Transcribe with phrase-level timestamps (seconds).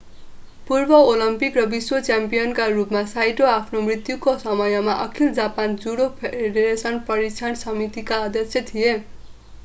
[0.67, 7.59] पूर्व ओलम्पिक र विश्व च्याम्पियनका रूपमा साइटो आफ्नो मृत्युका समयमा अखिल जापान जुडो फेडरेशन प्रशिक्षण
[7.61, 8.97] समितिका अध्यक्ष थिए